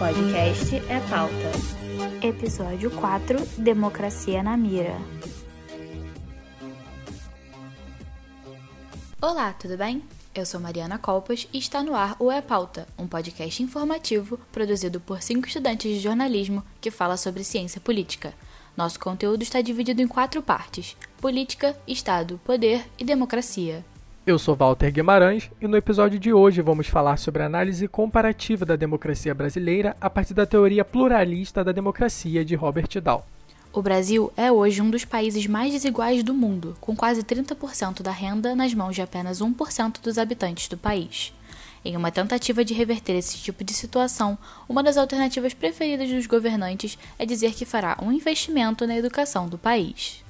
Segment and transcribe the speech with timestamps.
[0.00, 2.26] podcast é pauta.
[2.26, 4.96] Episódio 4 Democracia na Mira.
[9.20, 10.02] Olá, tudo bem?
[10.34, 15.00] Eu sou Mariana Colpas e está no ar o É Pauta, um podcast informativo produzido
[15.00, 18.32] por cinco estudantes de jornalismo que fala sobre ciência política.
[18.74, 23.84] Nosso conteúdo está dividido em quatro partes: política, Estado, poder e democracia.
[24.26, 28.66] Eu sou Walter Guimarães e no episódio de hoje vamos falar sobre a análise comparativa
[28.66, 33.26] da democracia brasileira a partir da teoria pluralista da democracia de Robert Dahl.
[33.72, 38.10] O Brasil é hoje um dos países mais desiguais do mundo, com quase 30% da
[38.10, 41.32] renda nas mãos de apenas 1% dos habitantes do país.
[41.82, 44.36] Em uma tentativa de reverter esse tipo de situação,
[44.68, 49.56] uma das alternativas preferidas dos governantes é dizer que fará um investimento na educação do
[49.56, 50.22] país.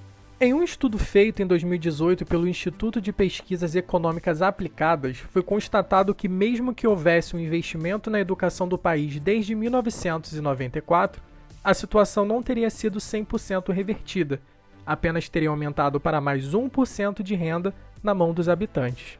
[0.42, 6.30] Em um estudo feito em 2018 pelo Instituto de Pesquisas Econômicas Aplicadas, foi constatado que,
[6.30, 11.20] mesmo que houvesse um investimento na educação do país desde 1994,
[11.62, 14.40] a situação não teria sido 100% revertida,
[14.86, 19.18] apenas teria aumentado para mais 1% de renda na mão dos habitantes.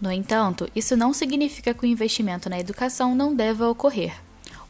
[0.00, 4.14] No entanto, isso não significa que o investimento na educação não deva ocorrer.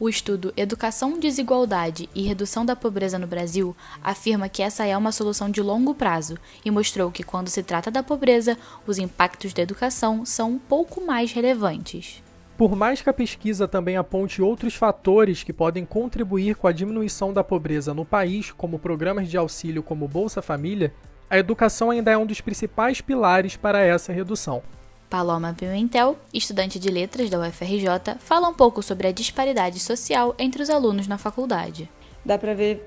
[0.00, 5.10] O estudo Educação, Desigualdade e Redução da Pobreza no Brasil afirma que essa é uma
[5.10, 9.60] solução de longo prazo e mostrou que, quando se trata da pobreza, os impactos da
[9.60, 12.22] educação são um pouco mais relevantes.
[12.56, 17.32] Por mais que a pesquisa também aponte outros fatores que podem contribuir com a diminuição
[17.32, 20.94] da pobreza no país, como programas de auxílio como Bolsa Família,
[21.28, 24.62] a educação ainda é um dos principais pilares para essa redução.
[25.08, 30.62] Paloma Pimentel, estudante de letras da UFRJ, fala um pouco sobre a disparidade social entre
[30.62, 31.88] os alunos na faculdade.
[32.24, 32.86] Dá para ver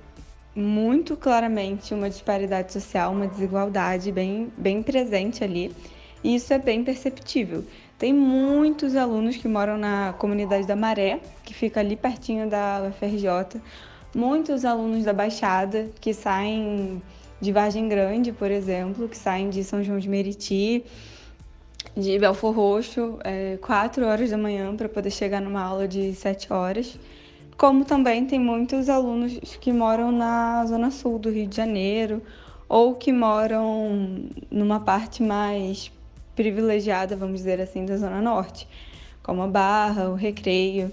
[0.56, 5.76] muito claramente uma disparidade social, uma desigualdade bem, bem presente ali,
[6.24, 7.66] e isso é bem perceptível.
[7.98, 13.60] Tem muitos alunos que moram na comunidade da Maré, que fica ali pertinho da UFRJ,
[14.14, 17.02] muitos alunos da Baixada que saem
[17.40, 20.84] de Vargem Grande, por exemplo, que saem de São João de Meriti
[21.96, 26.52] de Belfor Roxo, é, 4 horas da manhã para poder chegar numa aula de 7
[26.52, 26.98] horas.
[27.58, 32.22] Como também tem muitos alunos que moram na zona sul do Rio de Janeiro
[32.68, 35.92] ou que moram numa parte mais
[36.36, 38.68] privilegiada, vamos dizer assim, da zona norte,
[39.22, 40.92] como a Barra, o Recreio.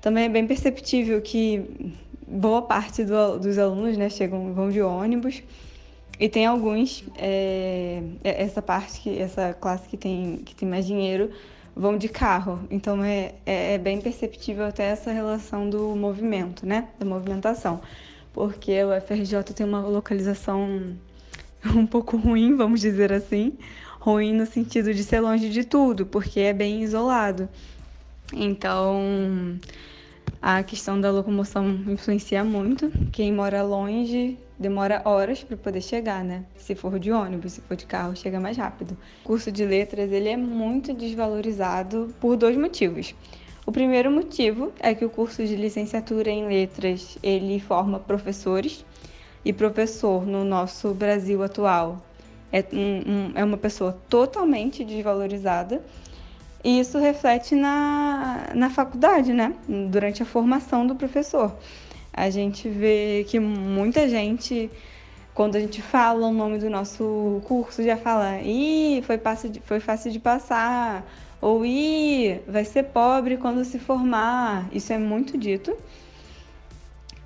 [0.00, 1.92] Também é bem perceptível que
[2.26, 5.42] boa parte do, dos alunos né, chegam vão de ônibus
[6.20, 10.86] e tem alguns, é, é, essa parte, que, essa classe que tem, que tem mais
[10.86, 11.30] dinheiro,
[11.74, 12.60] vão de carro.
[12.70, 16.88] Então é, é, é bem perceptível até essa relação do movimento, né?
[16.98, 17.80] Da movimentação.
[18.34, 20.94] Porque o FRJ tem uma localização
[21.74, 23.54] um pouco ruim, vamos dizer assim.
[23.98, 27.48] Ruim no sentido de ser longe de tudo, porque é bem isolado.
[28.34, 29.58] Então,
[30.42, 32.92] a questão da locomoção influencia muito.
[33.10, 36.44] Quem mora longe demora horas para poder chegar, né?
[36.54, 38.94] Se for de ônibus, se for de carro, chega mais rápido.
[39.22, 43.14] O curso de letras ele é muito desvalorizado por dois motivos.
[43.64, 48.84] O primeiro motivo é que o curso de licenciatura em letras ele forma professores
[49.42, 52.04] e professor no nosso Brasil atual
[52.52, 55.82] é, um, um, é uma pessoa totalmente desvalorizada
[56.62, 59.54] e isso reflete na, na faculdade, né?
[59.90, 61.56] Durante a formação do professor
[62.12, 64.70] a gente vê que muita gente,
[65.34, 69.18] quando a gente fala o nome do nosso curso, já fala, ih, foi,
[69.50, 71.06] de, foi fácil de passar,
[71.40, 74.68] ou ih, vai ser pobre quando se formar.
[74.72, 75.76] Isso é muito dito.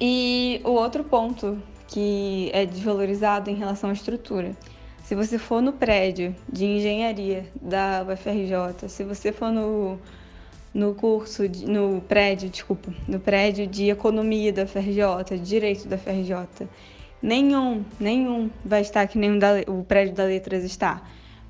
[0.00, 4.56] E o outro ponto que é desvalorizado em relação à estrutura.
[5.04, 9.98] Se você for no prédio de engenharia da UFRJ, se você for no
[10.74, 15.96] no curso, de, no prédio, desculpa, no prédio de economia da FRJ, de direito da
[15.96, 16.68] FRJ.
[17.22, 21.02] Nenhum, nenhum vai estar que o, da, o prédio da Letras está.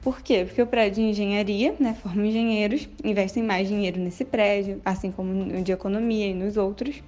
[0.02, 0.44] Por quê?
[0.44, 5.32] Porque o prédio de engenharia, né, forma engenheiros, investem mais dinheiro nesse prédio, assim como
[5.32, 7.02] no de economia e nos outros.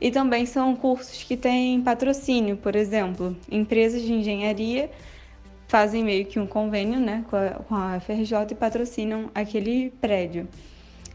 [0.00, 4.90] E também são cursos que têm patrocínio, por exemplo, empresas de engenharia
[5.66, 10.48] fazem meio que um convênio né, com, a, com a FRJ e patrocinam aquele prédio.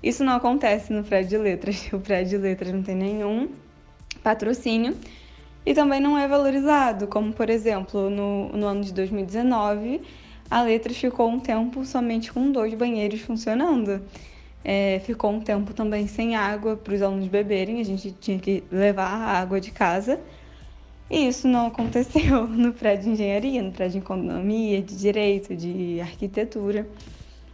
[0.03, 1.89] Isso não acontece no prédio de letras.
[1.93, 3.49] O prédio de letras não tem nenhum
[4.21, 4.95] patrocínio
[5.65, 10.01] e também não é valorizado, como por exemplo, no, no ano de 2019,
[10.51, 14.01] a Letras ficou um tempo somente com dois banheiros funcionando.
[14.63, 18.63] É, ficou um tempo também sem água para os alunos beberem, a gente tinha que
[18.71, 20.19] levar a água de casa.
[21.09, 25.99] E isso não aconteceu no prédio de engenharia, no prédio de economia, de direito, de
[26.01, 26.87] arquitetura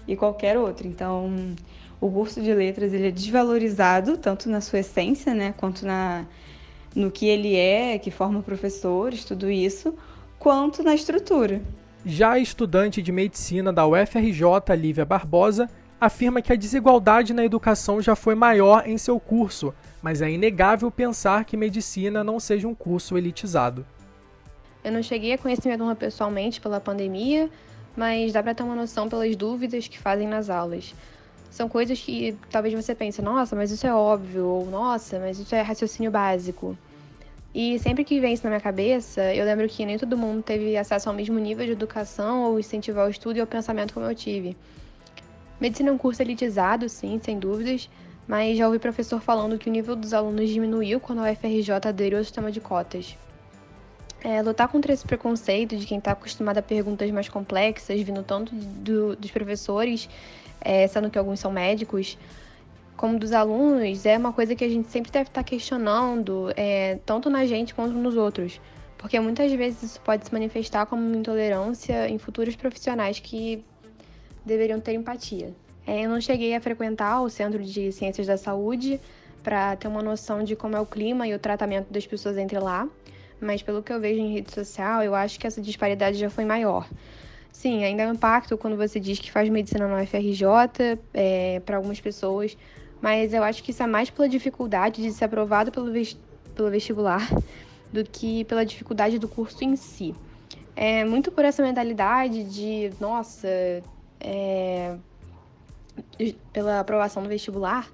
[0.07, 0.87] e qualquer outro.
[0.87, 1.55] Então,
[2.01, 6.25] o curso de letras ele é desvalorizado tanto na sua essência, né, quanto na
[6.95, 9.93] no que ele é, que forma professores, tudo isso,
[10.39, 11.61] quanto na estrutura.
[12.03, 15.69] Já a estudante de medicina da UFRJ, Lívia Barbosa,
[15.99, 20.89] afirma que a desigualdade na educação já foi maior em seu curso, mas é inegável
[20.89, 23.85] pensar que medicina não seja um curso elitizado.
[24.83, 27.49] Eu não cheguei a conhecer minha turma pessoalmente pela pandemia,
[27.97, 30.95] mas dá para ter uma noção pelas dúvidas que fazem nas aulas.
[31.49, 35.53] São coisas que talvez você pense, nossa, mas isso é óbvio, ou nossa, mas isso
[35.55, 36.77] é raciocínio básico.
[37.53, 40.77] E sempre que vem isso na minha cabeça, eu lembro que nem todo mundo teve
[40.77, 44.13] acesso ao mesmo nível de educação ou incentivo ao estudo e ao pensamento como eu
[44.13, 44.55] tive.
[45.59, 47.89] Medicina é um curso elitizado, sim, sem dúvidas,
[48.27, 52.19] mas já ouvi professor falando que o nível dos alunos diminuiu quando a UFRJ aderiu
[52.19, 53.17] ao sistema de cotas.
[54.21, 58.53] É, lutar contra esse preconceito de quem está acostumado a perguntas mais complexas, vindo tanto
[58.53, 60.09] do, dos professores,
[60.59, 62.17] é, sendo que alguns são médicos,
[62.97, 66.99] como dos alunos, é uma coisa que a gente sempre deve estar tá questionando, é,
[67.05, 68.59] tanto na gente quanto nos outros.
[68.97, 73.63] Porque muitas vezes isso pode se manifestar como intolerância em futuros profissionais que
[74.45, 75.53] deveriam ter empatia.
[75.87, 78.99] É, eu não cheguei a frequentar o Centro de Ciências da Saúde
[79.41, 82.59] para ter uma noção de como é o clima e o tratamento das pessoas entre
[82.59, 82.85] lá
[83.41, 86.45] mas pelo que eu vejo em rede social, eu acho que essa disparidade já foi
[86.45, 86.87] maior.
[87.51, 91.77] Sim, ainda é um impacto quando você diz que faz medicina no UFRJ é, para
[91.77, 92.57] algumas pessoas,
[93.01, 95.91] mas eu acho que isso é mais pela dificuldade de ser aprovado pelo,
[96.55, 97.27] pelo vestibular
[97.91, 100.15] do que pela dificuldade do curso em si.
[100.75, 103.47] É muito por essa mentalidade de, nossa,
[104.19, 104.95] é,
[106.53, 107.89] pela aprovação do vestibular,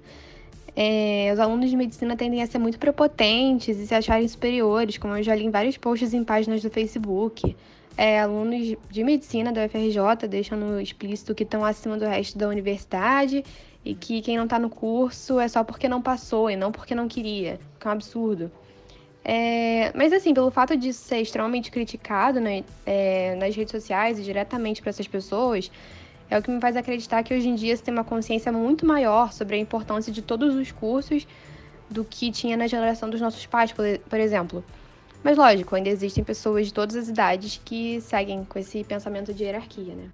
[0.78, 5.16] é, os alunos de medicina tendem a ser muito prepotentes e se acharem superiores, como
[5.16, 7.56] eu já li em vários posts em páginas do Facebook.
[7.96, 12.46] É, alunos de medicina da UFRJ deixam no explícito que estão acima do resto da
[12.46, 13.42] universidade
[13.82, 16.94] e que quem não está no curso é só porque não passou e não porque
[16.94, 18.52] não queria, que é um absurdo.
[19.24, 24.22] É, mas assim, pelo fato de ser extremamente criticado né, é, nas redes sociais e
[24.22, 25.70] diretamente para essas pessoas,
[26.28, 28.84] é o que me faz acreditar que hoje em dia se tem uma consciência muito
[28.84, 31.26] maior sobre a importância de todos os cursos
[31.88, 34.64] do que tinha na geração dos nossos pais, por exemplo.
[35.22, 39.44] Mas lógico, ainda existem pessoas de todas as idades que seguem com esse pensamento de
[39.44, 40.08] hierarquia, né?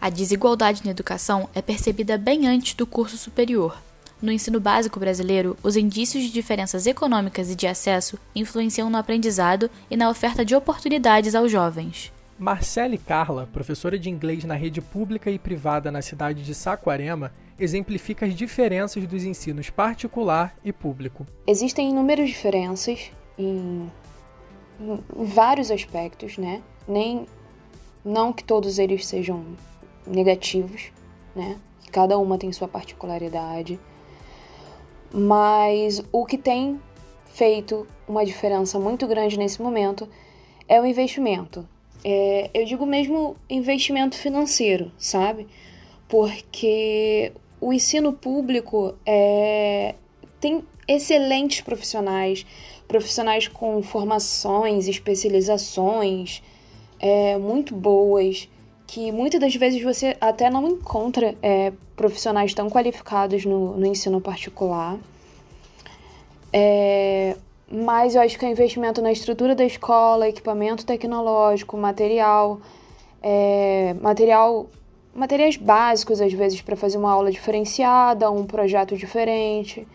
[0.00, 3.76] A desigualdade na educação é percebida bem antes do curso superior.
[4.20, 9.70] No ensino básico brasileiro, os indícios de diferenças econômicas e de acesso influenciam no aprendizado
[9.90, 12.12] e na oferta de oportunidades aos jovens.
[12.38, 18.26] Marcele Carla, professora de inglês na rede pública e privada na cidade de Saquarema, exemplifica
[18.26, 21.26] as diferenças dos ensinos particular e público.
[21.46, 23.90] Existem inúmeras diferenças em,
[24.78, 26.62] em vários aspectos, né?
[26.86, 27.26] Nem
[28.04, 29.42] não que todos eles sejam
[30.06, 30.92] negativos,
[31.34, 31.56] né?
[31.90, 33.80] Cada uma tem sua particularidade.
[35.10, 36.78] Mas o que tem
[37.24, 40.06] feito uma diferença muito grande nesse momento
[40.68, 41.66] é o investimento
[42.04, 45.46] é, eu digo mesmo investimento financeiro, sabe?
[46.08, 49.94] Porque o ensino público é,
[50.40, 52.46] tem excelentes profissionais,
[52.86, 56.42] profissionais com formações, especializações
[57.00, 58.48] é, muito boas,
[58.86, 64.20] que muitas das vezes você até não encontra é, profissionais tão qualificados no, no ensino
[64.20, 64.98] particular.
[66.52, 67.36] É,
[67.70, 72.60] mas eu acho que o investimento na estrutura da escola, equipamento tecnológico, material,
[73.22, 74.68] é, material,
[75.14, 79.86] materiais básicos às vezes para fazer uma aula diferenciada, um projeto diferente.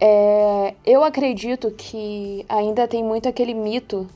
[0.00, 4.06] É, eu acredito que ainda tem muito aquele mito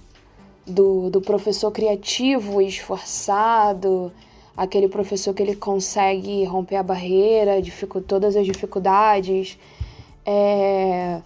[0.67, 4.13] do, do professor criativo e esforçado,
[4.57, 7.61] aquele professor que ele consegue romper a barreira,
[8.07, 9.59] todas as dificuldades.
[10.25, 11.21] É,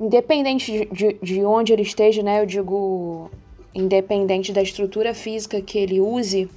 [0.00, 2.40] independente de, de, de onde ele esteja, né?
[2.40, 3.30] Eu digo
[3.74, 6.48] independente da estrutura física que ele use,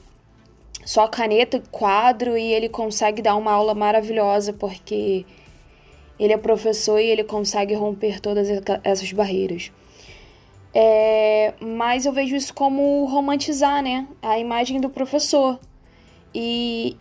[0.85, 5.25] só caneta, quadro e ele consegue dar uma aula maravilhosa porque
[6.17, 8.47] ele é professor e ele consegue romper todas
[8.83, 9.71] essas barreiras.
[10.73, 14.07] É, mas eu vejo isso como romantizar, né?
[14.21, 15.59] A imagem do professor.
[16.33, 16.97] E,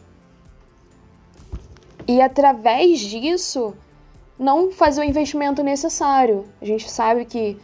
[2.06, 3.74] e através disso,
[4.42, 6.44] não fazer o investimento necessário.
[6.60, 7.56] A gente sabe que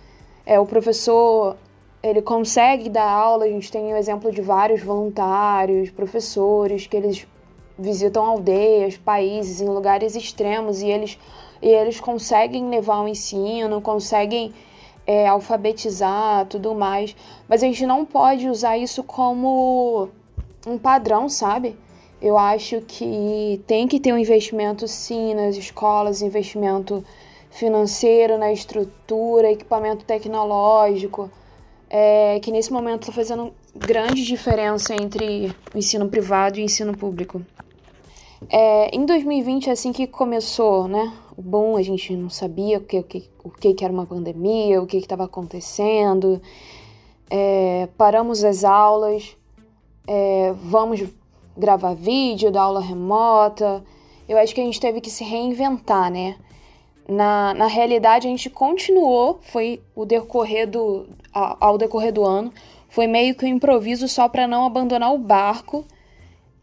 [0.46, 1.56] é, o professor
[2.02, 7.26] ele consegue dar aula, a gente tem o exemplo de vários voluntários, professores, que eles
[7.78, 11.18] visitam aldeias, países, em lugares extremos, e eles,
[11.60, 14.54] e eles conseguem levar o ensino, conseguem
[15.06, 17.16] é, alfabetizar, tudo mais.
[17.48, 20.08] Mas a gente não pode usar isso como
[20.66, 21.76] um padrão, sabe?
[22.20, 27.04] Eu acho que tem que ter um investimento sim nas escolas, investimento
[27.50, 31.30] financeiro, na estrutura, equipamento tecnológico,
[31.88, 36.96] é, que nesse momento está fazendo grande diferença entre o ensino privado e o ensino
[36.96, 37.40] público.
[38.50, 41.12] É, em 2020, assim que começou, né?
[41.36, 44.82] O bom, a gente não sabia o que, o que, o que era uma pandemia,
[44.82, 46.40] o que estava acontecendo.
[47.30, 49.36] É, paramos as aulas,
[50.06, 51.02] é, vamos
[51.58, 53.84] gravar vídeo da aula remota.
[54.28, 56.36] Eu acho que a gente teve que se reinventar, né?
[57.08, 62.52] Na, na realidade, a gente continuou, foi o decorrer do, ao decorrer do ano,
[62.88, 65.86] foi meio que um improviso só para não abandonar o barco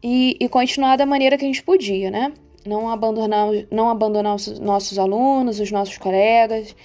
[0.02, 2.32] e, e, continuar da maneira que a gente podia, né?
[2.64, 6.76] Não abandonar, não abandonar os nossos alunos, os nossos colegas.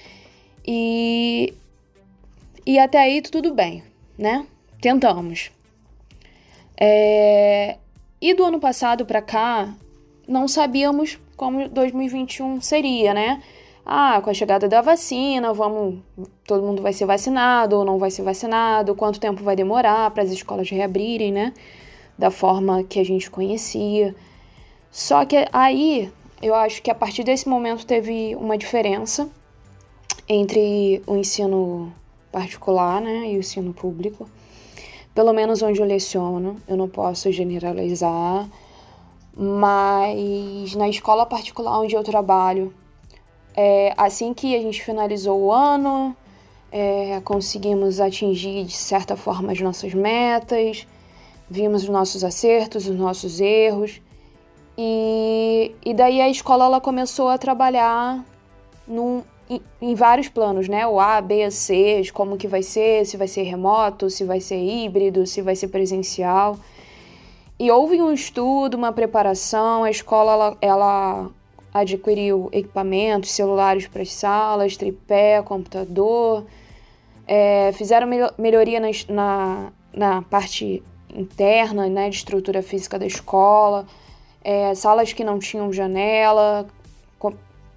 [0.66, 1.54] E,
[2.66, 3.84] e até aí tudo bem,
[4.18, 4.46] né?
[4.80, 5.52] Tentamos.
[6.80, 7.78] É,
[8.22, 9.74] e do ano passado para cá,
[10.28, 13.42] não sabíamos como 2021 seria, né?
[13.84, 16.00] Ah, com a chegada da vacina, vamos,
[16.46, 20.22] todo mundo vai ser vacinado ou não vai ser vacinado, quanto tempo vai demorar para
[20.22, 21.52] as escolas reabrirem, né?
[22.16, 24.16] Da forma que a gente conhecia.
[24.92, 26.12] Só que aí,
[26.42, 29.28] eu acho que a partir desse momento teve uma diferença
[30.30, 31.92] entre o ensino
[32.32, 34.30] particular, né, e o ensino público
[35.14, 38.50] pelo menos onde eu leciono, eu não posso generalizar,
[39.36, 42.74] mas na escola particular onde eu trabalho,
[43.56, 46.16] é, assim que a gente finalizou o ano,
[46.72, 50.88] é, conseguimos atingir de certa forma as nossas metas,
[51.50, 54.02] vimos os nossos acertos, os nossos erros,
[54.78, 58.24] e, e daí a escola ela começou a trabalhar
[58.88, 59.22] num,
[59.82, 60.86] em, vários planos, né?
[60.88, 64.58] O A, B, C, como que vai ser, se vai ser remoto, se vai ser
[64.58, 66.58] híbrido, se vai ser presencial.
[67.60, 71.30] E houve um estudo, uma preparação, a escola ela, ela
[71.74, 76.46] adquiriu equipamentos, celulares para as salas, tripé, computador,
[77.28, 83.86] é, fizeram melhoria na, na, na, parte interna, né, de estrutura física da escola,
[84.44, 86.68] é, salas que não tinham janela,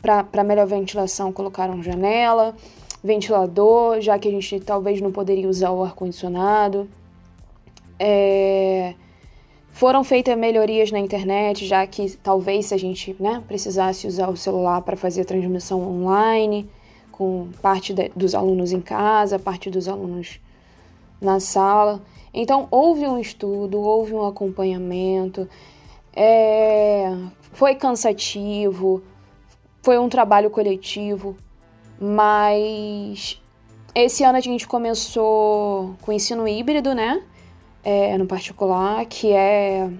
[0.04, 2.54] para melhor ventilação, colocaram janela,
[3.02, 6.86] ventilador, já que a gente talvez não poderia usar o ar-condicionado.
[7.98, 8.94] É...
[9.72, 14.36] Foram feitas melhorias na internet, já que talvez se a gente né, precisasse usar o
[14.36, 16.68] celular para fazer a transmissão online,
[17.10, 20.38] com parte de, dos alunos em casa, parte dos alunos
[21.20, 22.02] na sala.
[22.32, 25.48] Então, houve um estudo, houve um acompanhamento,
[26.14, 27.12] é,
[27.52, 29.02] foi cansativo,
[29.84, 31.36] foi um trabalho coletivo,
[32.00, 33.38] mas
[33.94, 37.22] esse ano a gente começou com ensino híbrido, né?
[37.84, 39.90] É, no particular, que é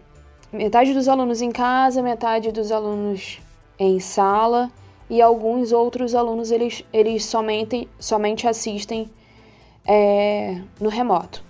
[0.51, 3.39] metade dos alunos em casa, metade dos alunos
[3.79, 4.73] em sala
[5.11, 9.11] e alguns outros alunos eles, eles somente, somente assistem
[9.87, 11.45] é, no remoto.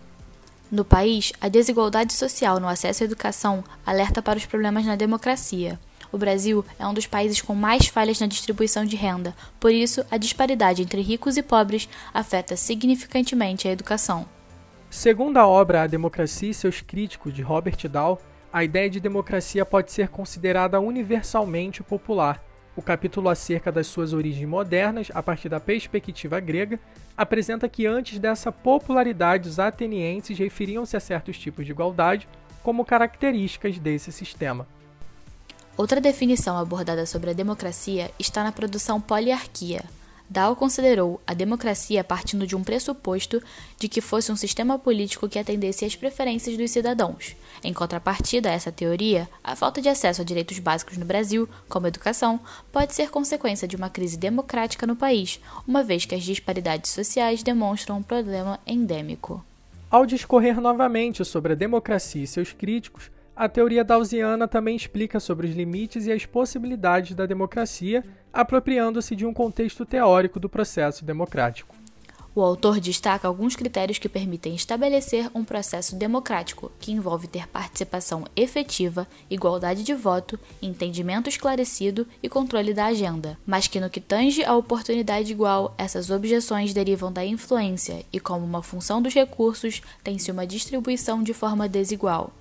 [0.73, 5.79] No país, a desigualdade social no acesso à educação alerta para os problemas na democracia
[6.15, 10.05] o Brasil é um dos países com mais falhas na distribuição de renda, por isso,
[10.13, 14.25] a disparidade entre ricos e pobres afeta significantemente a educação.
[14.89, 19.67] Segundo a obra A Democracia e seus Críticos, de Robert Dahl, a ideia de democracia
[19.67, 22.41] pode ser considerada universalmente popular.
[22.77, 26.79] O capítulo acerca das suas origens modernas, a partir da perspectiva grega,
[27.17, 32.29] apresenta que antes dessa popularidade os atenienses referiam-se a certos tipos de igualdade
[32.63, 34.65] como características desse sistema.
[35.77, 39.83] Outra definição abordada sobre a democracia está na produção Poliarquia.
[40.31, 43.43] Dow considerou a democracia partindo de um pressuposto
[43.77, 47.35] de que fosse um sistema político que atendesse às preferências dos cidadãos.
[47.63, 51.89] Em contrapartida a essa teoria, a falta de acesso a direitos básicos no Brasil, como
[51.89, 52.39] educação,
[52.71, 57.43] pode ser consequência de uma crise democrática no país, uma vez que as disparidades sociais
[57.43, 59.45] demonstram um problema endêmico.
[59.91, 65.47] Ao discorrer novamente sobre a democracia e seus críticos, a teoria dawsiana também explica sobre
[65.47, 71.75] os limites e as possibilidades da democracia, apropriando-se de um contexto teórico do processo democrático.
[72.37, 78.25] O autor destaca alguns critérios que permitem estabelecer um processo democrático, que envolve ter participação
[78.35, 84.45] efetiva, igualdade de voto, entendimento esclarecido e controle da agenda, mas que no que tange
[84.45, 90.33] à oportunidade igual, essas objeções derivam da influência e, como uma função dos recursos, tem-se
[90.33, 92.33] uma distribuição de forma desigual.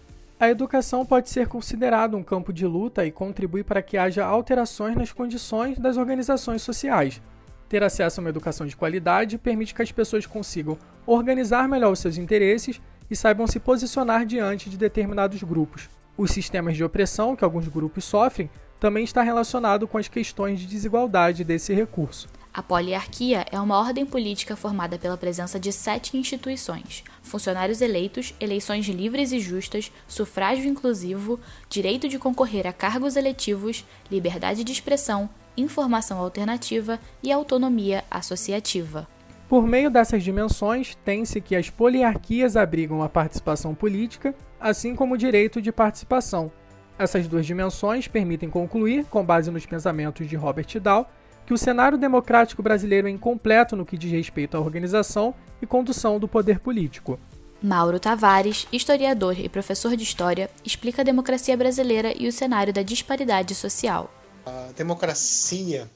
[0.43, 4.93] A educação pode ser considerada um campo de luta e contribuir para que haja alterações
[4.93, 7.21] nas condições das organizações sociais.
[7.69, 11.99] Ter acesso a uma educação de qualidade permite que as pessoas consigam organizar melhor os
[11.99, 15.89] seus interesses e saibam se posicionar diante de determinados grupos.
[16.17, 18.49] Os sistemas de opressão que alguns grupos sofrem
[18.81, 22.27] também está relacionado com as questões de desigualdade desse recurso.
[22.53, 28.85] A poliarquia é uma ordem política formada pela presença de sete instituições: funcionários eleitos, eleições
[28.85, 36.19] livres e justas, sufrágio inclusivo, direito de concorrer a cargos eletivos, liberdade de expressão, informação
[36.19, 39.07] alternativa e autonomia associativa.
[39.49, 45.17] Por meio dessas dimensões, tem-se que as poliarquias abrigam a participação política, assim como o
[45.17, 46.51] direito de participação.
[46.99, 51.07] Essas duas dimensões permitem concluir, com base nos pensamentos de Robert Dahl,
[51.45, 56.19] que o cenário democrático brasileiro é incompleto no que diz respeito à organização e condução
[56.19, 57.19] do poder político.
[57.61, 62.81] Mauro Tavares, historiador e professor de história, explica a democracia brasileira e o cenário da
[62.81, 64.13] disparidade social.
[64.45, 65.89] A democracia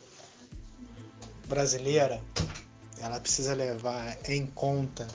[1.48, 2.22] brasileira
[3.02, 5.08] ela precisa levar em conta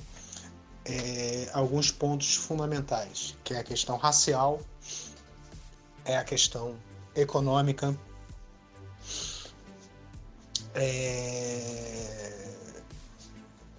[0.84, 4.60] é, alguns pontos fundamentais, que é a questão racial,
[6.04, 6.76] é a questão
[7.14, 7.96] econômica,
[10.74, 12.48] é,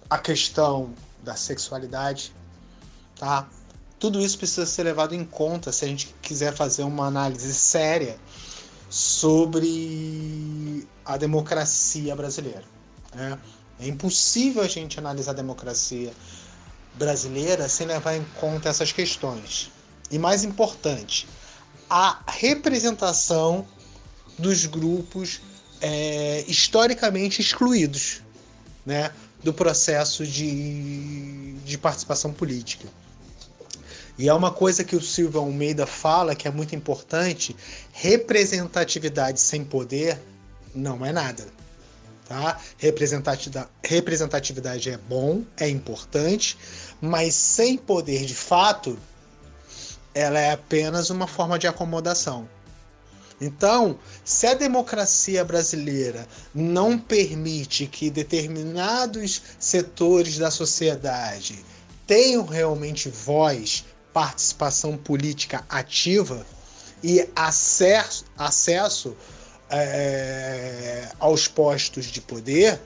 [0.08, 2.32] a questão da sexualidade,
[3.16, 3.48] tá?
[3.98, 8.18] Tudo isso precisa ser levado em conta se a gente quiser fazer uma análise séria
[8.90, 12.64] sobre a democracia brasileira.
[13.14, 13.38] Né?
[13.80, 16.12] É impossível a gente analisar a democracia
[16.94, 19.70] brasileira sem levar em conta essas questões.
[20.10, 21.26] E mais importante,
[21.88, 23.66] a representação
[24.38, 25.40] dos grupos
[25.86, 28.22] é, historicamente excluídos
[28.86, 29.12] né,
[29.42, 32.88] do processo de, de participação política.
[34.16, 37.54] E é uma coisa que o Silvio Almeida fala que é muito importante:
[37.92, 40.18] representatividade sem poder
[40.74, 41.44] não é nada.
[42.26, 42.58] Tá?
[42.78, 46.56] Representatividade, representatividade é bom, é importante,
[46.98, 48.98] mas sem poder de fato,
[50.14, 52.48] ela é apenas uma forma de acomodação.
[53.40, 61.64] Então, se a democracia brasileira não permite que determinados setores da sociedade
[62.06, 66.46] tenham realmente voz, participação política ativa
[67.02, 69.16] e acesso, acesso
[69.68, 72.80] é, aos postos de poder,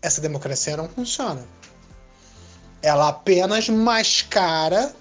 [0.00, 1.44] essa democracia não funciona.
[2.80, 4.94] Ela apenas mascara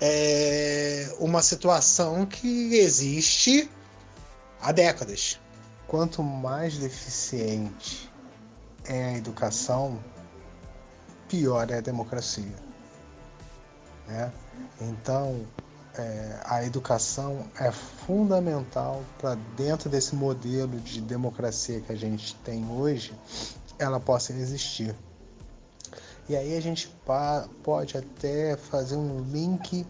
[0.00, 3.70] é, uma situação que existe
[4.60, 5.40] há décadas.
[5.86, 8.10] Quanto mais deficiente
[8.84, 10.02] é a educação,
[11.28, 12.54] pior é a democracia.
[14.08, 14.32] Né?
[14.80, 15.46] Então,
[15.94, 22.68] é, a educação é fundamental para dentro desse modelo de democracia que a gente tem
[22.70, 23.14] hoje,
[23.78, 24.94] ela possa existir.
[26.28, 26.88] E aí a gente
[27.62, 29.86] pode até fazer um link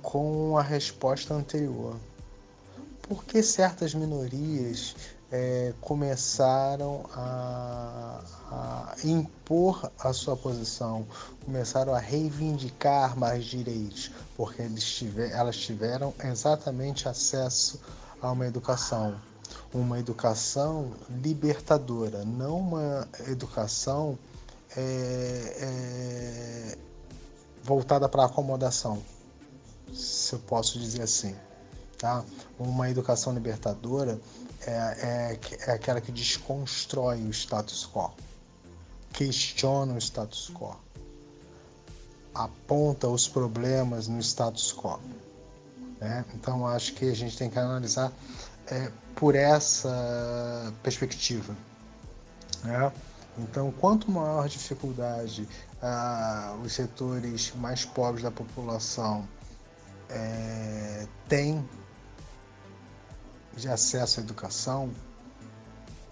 [0.00, 1.96] com a resposta anterior.
[3.02, 4.94] Por que certas minorias
[5.30, 11.04] é, começaram a, a, impor a sua posição,
[11.44, 17.80] começaram a reivindicar mais direitos, porque tiver, elas tiveram exatamente acesso
[18.22, 19.16] a uma educação,
[19.74, 24.16] uma educação libertadora, não uma educação
[24.76, 26.78] é, é,
[27.62, 29.02] voltada para acomodação,
[29.92, 31.34] se eu posso dizer assim.
[31.98, 32.22] Tá?
[32.58, 34.20] Uma educação libertadora
[34.66, 38.12] é, é, é aquela que desconstrói o status quo,
[39.12, 40.76] questiona o status quo,
[42.34, 45.00] aponta os problemas no status quo.
[45.98, 46.24] Né?
[46.34, 48.12] Então acho que a gente tem que analisar
[48.66, 51.56] é, por essa perspectiva.
[52.62, 52.92] Né?
[53.38, 55.48] Então, quanto maior a dificuldade
[55.82, 59.28] ah, os setores mais pobres da população
[60.08, 61.68] é, têm
[63.56, 64.90] de acesso à educação,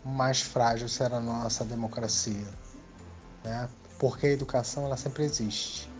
[0.05, 2.47] mais frágil será a nossa democracia.
[3.43, 3.69] Né?
[3.99, 5.91] Porque a educação ela sempre existe.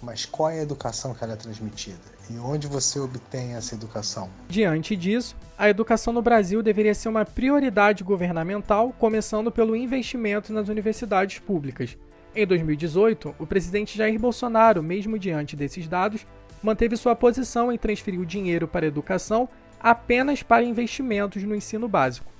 [0.00, 2.17] Mas qual é a educação que ela é transmitida?
[2.30, 4.28] E onde você obtém essa educação?
[4.48, 10.68] Diante disso, a educação no Brasil deveria ser uma prioridade governamental, começando pelo investimento nas
[10.68, 11.96] universidades públicas.
[12.34, 16.26] Em 2018, o presidente Jair Bolsonaro, mesmo diante desses dados,
[16.62, 19.48] manteve sua posição em transferir o dinheiro para a educação
[19.80, 22.37] apenas para investimentos no ensino básico.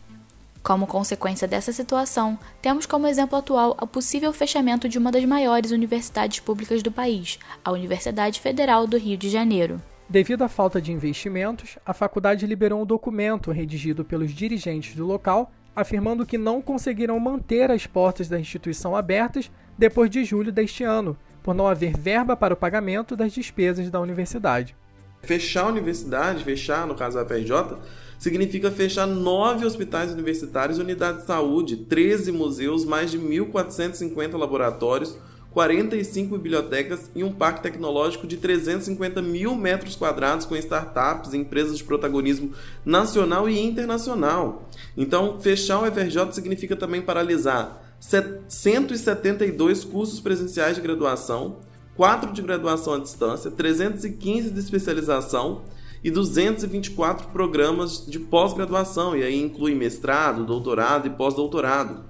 [0.63, 5.71] Como consequência dessa situação, temos como exemplo atual o possível fechamento de uma das maiores
[5.71, 9.81] universidades públicas do país, a Universidade Federal do Rio de Janeiro.
[10.09, 15.53] Devido à falta de investimentos, a faculdade liberou um documento redigido pelos dirigentes do local
[15.81, 21.17] afirmando que não conseguirão manter as portas da instituição abertas depois de julho deste ano,
[21.41, 24.75] por não haver verba para o pagamento das despesas da universidade.
[25.23, 27.79] Fechar a universidade, fechar, no caso a FRJ,
[28.19, 35.17] significa fechar nove hospitais universitários, unidades de saúde, 13 museus, mais de 1.450 laboratórios,
[35.51, 41.79] 45 bibliotecas e um parque tecnológico de 350 mil metros quadrados com startups e empresas
[41.79, 42.53] de protagonismo
[42.85, 44.69] nacional e internacional.
[44.97, 51.57] Então, fechar o FRJ significa também paralisar 172 cursos presenciais de graduação,
[51.97, 55.63] 4 de graduação à distância, 315 de especialização
[56.03, 62.05] e 224 programas de pós-graduação, e aí inclui mestrado, doutorado e pós-doutorado.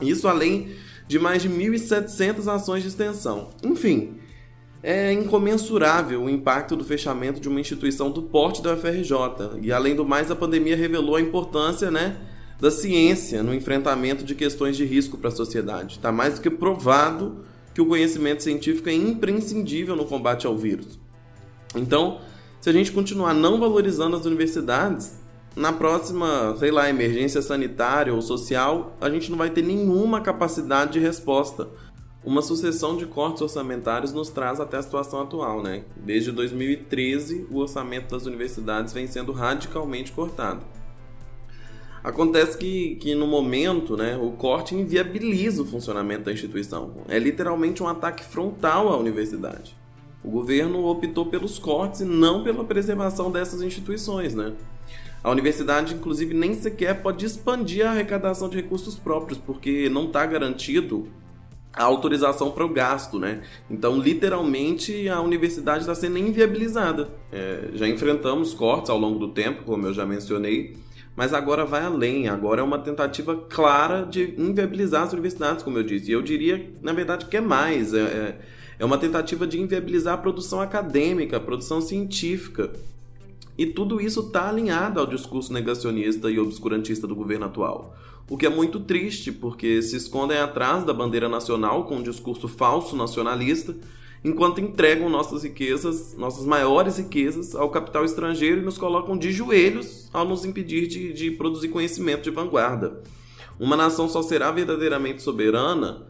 [0.00, 0.70] Isso além
[1.06, 3.48] de mais de 1.700 ações de extensão.
[3.62, 4.18] Enfim,
[4.82, 9.58] é incomensurável o impacto do fechamento de uma instituição do porte da UFRJ.
[9.62, 12.16] E além do mais, a pandemia revelou a importância né,
[12.60, 15.96] da ciência no enfrentamento de questões de risco para a sociedade.
[15.96, 20.98] Está mais do que provado que o conhecimento científico é imprescindível no combate ao vírus.
[21.74, 22.20] Então,
[22.68, 25.18] se a gente continuar não valorizando as universidades,
[25.56, 30.92] na próxima, sei lá, emergência sanitária ou social, a gente não vai ter nenhuma capacidade
[30.92, 31.66] de resposta.
[32.22, 35.84] Uma sucessão de cortes orçamentários nos traz até a situação atual, né?
[35.96, 40.60] Desde 2013, o orçamento das universidades vem sendo radicalmente cortado.
[42.04, 46.96] Acontece que, que no momento, né, o corte inviabiliza o funcionamento da instituição.
[47.08, 49.74] É literalmente um ataque frontal à universidade.
[50.22, 54.52] O governo optou pelos cortes e não pela preservação dessas instituições, né?
[55.22, 60.24] A universidade, inclusive, nem sequer pode expandir a arrecadação de recursos próprios, porque não está
[60.24, 61.08] garantido
[61.72, 63.42] a autorização para o gasto, né?
[63.70, 67.08] Então, literalmente, a universidade está sendo inviabilizada.
[67.32, 70.76] É, já enfrentamos cortes ao longo do tempo, como eu já mencionei,
[71.14, 72.28] mas agora vai além.
[72.28, 76.10] Agora é uma tentativa clara de inviabilizar as universidades, como eu disse.
[76.10, 77.92] E eu diria, na verdade, que é mais.
[77.92, 78.38] É, é,
[78.78, 82.72] é uma tentativa de inviabilizar a produção acadêmica, a produção científica.
[83.56, 87.96] E tudo isso está alinhado ao discurso negacionista e obscurantista do governo atual.
[88.30, 92.46] O que é muito triste, porque se escondem atrás da bandeira nacional com um discurso
[92.46, 93.74] falso nacionalista,
[94.24, 100.08] enquanto entregam nossas riquezas, nossas maiores riquezas, ao capital estrangeiro e nos colocam de joelhos
[100.12, 103.02] ao nos impedir de, de produzir conhecimento de vanguarda.
[103.58, 106.06] Uma nação só será verdadeiramente soberana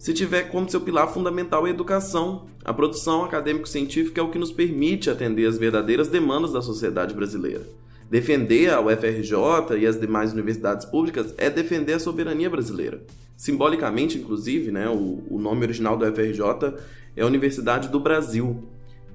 [0.00, 2.46] se tiver como seu pilar fundamental a educação.
[2.64, 7.66] A produção acadêmico-científica é o que nos permite atender às verdadeiras demandas da sociedade brasileira.
[8.08, 13.02] Defender a UFRJ e as demais universidades públicas é defender a soberania brasileira.
[13.36, 16.78] Simbolicamente, inclusive, né, o, o nome original da UFRJ
[17.14, 18.64] é Universidade do Brasil.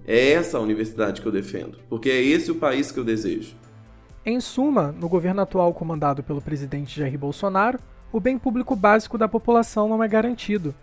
[0.05, 3.55] É essa a universidade que eu defendo, porque é esse o país que eu desejo.
[4.23, 7.79] Em suma, no governo atual comandado pelo presidente Jair Bolsonaro,
[8.15, 10.73] o bem público básico da população não é garantido.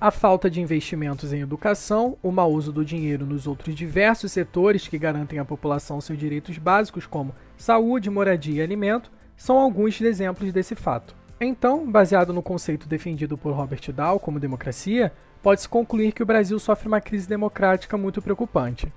[0.00, 4.88] A falta de investimentos em educação, o mau uso do dinheiro nos outros diversos setores
[4.88, 10.50] que garantem à população seus direitos básicos, como saúde, moradia e alimento, são alguns exemplos
[10.50, 11.14] desse fato.
[11.38, 16.58] Então, baseado no conceito defendido por Robert Dahl como democracia, pode-se concluir que o Brasil
[16.58, 18.90] sofre uma crise democrática muito preocupante.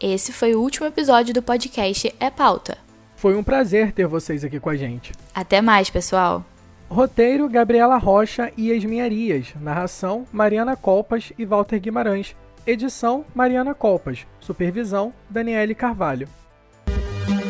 [0.00, 2.78] Esse foi o último episódio do podcast É Pauta.
[3.16, 5.12] Foi um prazer ter vocês aqui com a gente.
[5.34, 6.53] Até mais, pessoal!
[6.88, 9.54] Roteiro: Gabriela Rocha e Esminharias.
[9.60, 12.34] Narração: Mariana Colpas e Walter Guimarães.
[12.66, 14.26] Edição: Mariana Colpas.
[14.40, 16.28] Supervisão: Daniele Carvalho.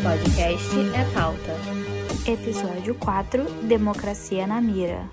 [0.03, 1.75] Podcast é pauta.
[2.31, 5.09] Episódio 4 Democracia na Mira.